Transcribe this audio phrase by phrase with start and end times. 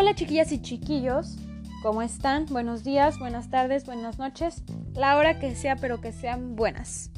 [0.00, 1.38] Hola chiquillas y chiquillos,
[1.82, 2.46] ¿cómo están?
[2.46, 4.62] Buenos días, buenas tardes, buenas noches,
[4.94, 7.10] la hora que sea, pero que sean buenas.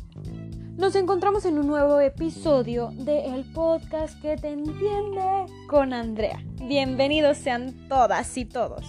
[0.78, 6.42] Nos encontramos en un nuevo episodio de el podcast que te entiende con Andrea.
[6.56, 8.86] Bienvenidos sean todas y todos.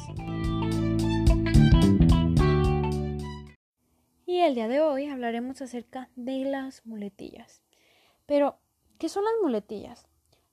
[4.26, 7.62] Y el día de hoy hablaremos acerca de las muletillas.
[8.26, 8.58] Pero,
[8.98, 10.08] ¿qué son las muletillas?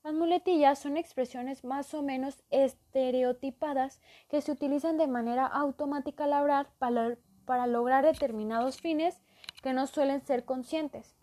[0.08, 4.00] Las muletillas son expresiones más o menos estereotipadas
[4.30, 9.20] que se utilizan de manera automática al hablar para, lograr determinados fines
[9.62, 11.14] que no suelen ser conscientes.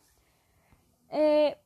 [1.09, 1.57] Eh,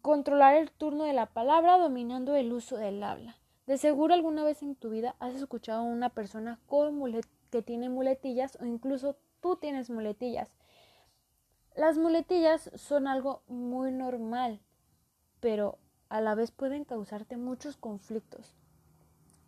[0.00, 3.36] controlar el turno de la palabra dominando el uso del habla.
[3.66, 6.98] De seguro alguna vez en tu vida has escuchado a una persona con
[7.50, 10.48] que tiene muletillas o incluso tú tienes muletillas.
[11.76, 14.62] Las muletillas son algo muy normal,
[15.40, 15.76] pero
[16.14, 18.54] a la vez pueden causarte muchos conflictos.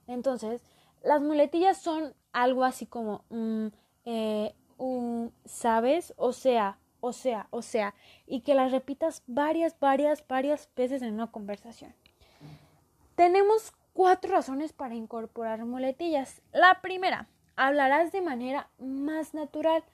[0.09, 0.65] Entonces,
[1.05, 3.69] las muletillas son algo así como, mm,
[4.05, 4.53] eh,
[5.45, 6.13] ¿sabes?
[6.17, 7.95] O sea, o sea, o sea,
[8.27, 11.95] y que las repitas varias, varias, varias veces en una conversación.
[13.15, 16.43] Tenemos cuatro razones para incorporar muletillas.
[16.53, 19.85] La primera, hablarás de manera más natural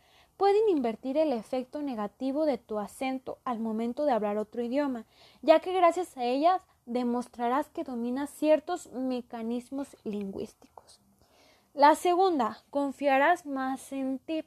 [0.43, 5.05] pueden invertir el efecto negativo de tu acento al momento de hablar otro idioma,
[5.41, 11.01] ya que gracias a ellas demostrarás que dominas ciertos mecanismos lingüísticos.
[11.75, 14.45] La segunda, confiarás más en ti.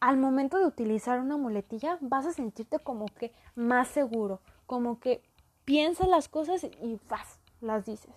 [0.00, 5.22] Al momento de utilizar una muletilla vas a sentirte como que más seguro, como que
[5.66, 8.14] piensas las cosas y vas, las dices.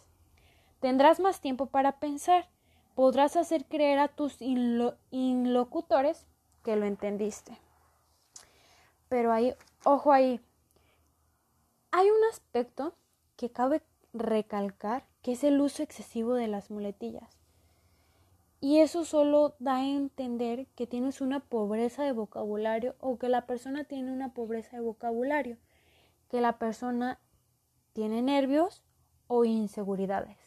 [0.79, 2.47] Tendrás más tiempo para pensar.
[2.95, 6.25] Podrás hacer creer a tus interlocutores
[6.63, 7.57] que lo entendiste.
[9.09, 10.39] Pero hay, ojo ahí,
[11.91, 12.93] hay un aspecto
[13.35, 13.81] que cabe
[14.13, 17.37] recalcar que es el uso excesivo de las muletillas.
[18.59, 23.47] Y eso solo da a entender que tienes una pobreza de vocabulario o que la
[23.47, 25.57] persona tiene una pobreza de vocabulario,
[26.29, 27.19] que la persona
[27.93, 28.83] tiene nervios
[29.27, 30.37] o inseguridades.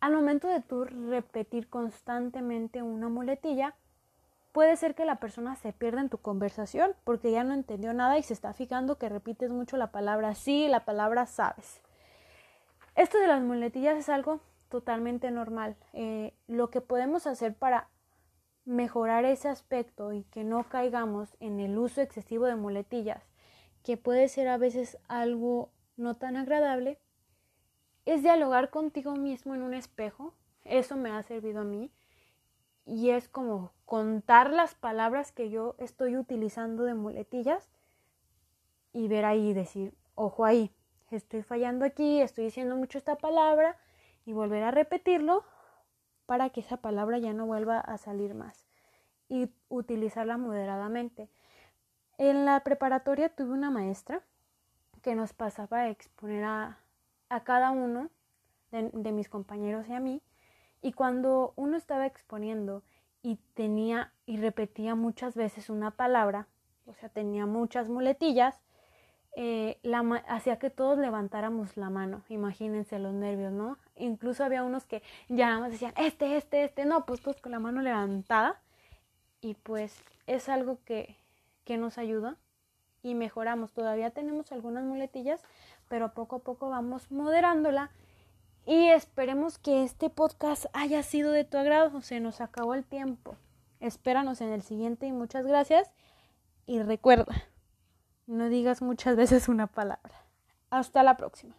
[0.00, 3.74] Al momento de tú repetir constantemente una muletilla,
[4.56, 8.16] puede ser que la persona se pierda en tu conversación porque ya no entendió nada
[8.16, 11.82] y se está fijando que repites mucho la palabra sí, la palabra sabes.
[12.94, 14.40] Esto de las muletillas es algo
[14.70, 15.76] totalmente normal.
[15.92, 17.90] Eh, lo que podemos hacer para
[18.64, 23.22] mejorar ese aspecto y que no caigamos en el uso excesivo de muletillas,
[23.82, 25.68] que puede ser a veces algo
[25.98, 26.98] no tan agradable,
[28.06, 30.32] es dialogar contigo mismo en un espejo.
[30.64, 31.90] Eso me ha servido a mí
[32.86, 37.68] y es como contar las palabras que yo estoy utilizando de muletillas
[38.92, 40.72] y ver ahí decir, ojo ahí,
[41.10, 43.76] estoy fallando aquí, estoy diciendo mucho esta palabra
[44.24, 45.44] y volver a repetirlo
[46.26, 48.66] para que esa palabra ya no vuelva a salir más
[49.28, 51.28] y utilizarla moderadamente.
[52.18, 54.22] En la preparatoria tuve una maestra
[55.02, 56.78] que nos pasaba a exponer a,
[57.44, 58.10] cada uno
[58.70, 60.22] de mis compañeros y a mí
[60.82, 62.82] y cuando uno estaba exponiendo
[63.22, 66.46] y tenía y repetía muchas veces una palabra,
[66.86, 68.60] o sea, tenía muchas muletillas,
[69.38, 69.78] eh,
[70.28, 72.22] hacía que todos levantáramos la mano.
[72.28, 73.76] Imagínense los nervios, ¿no?
[73.96, 77.58] Incluso había unos que ya nada decían, este, este, este, no, pues todos con la
[77.58, 78.60] mano levantada.
[79.42, 81.16] Y pues es algo que,
[81.64, 82.36] que nos ayuda
[83.02, 83.72] y mejoramos.
[83.72, 85.42] Todavía tenemos algunas muletillas,
[85.88, 87.90] pero poco a poco vamos moderándola
[88.66, 92.02] y esperemos que este podcast haya sido de tu agrado.
[92.02, 93.36] Se nos acabó el tiempo.
[93.78, 95.88] Espéranos en el siguiente y muchas gracias.
[96.66, 97.32] Y recuerda,
[98.26, 100.26] no digas muchas veces una palabra.
[100.68, 101.54] Hasta la próxima.